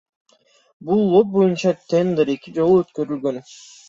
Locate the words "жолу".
2.57-2.79